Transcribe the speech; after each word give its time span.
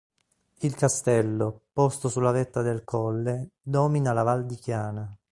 Il 0.61 0.73
castello, 0.73 1.65
posto 1.71 2.09
sulla 2.09 2.31
vetta 2.31 2.63
del 2.63 2.83
colle, 2.83 3.51
domina 3.61 4.13
la 4.13 4.23
Val 4.23 4.47
di 4.47 4.55
Chiana. 4.55 5.15